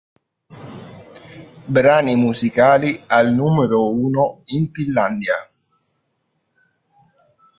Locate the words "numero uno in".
3.35-4.71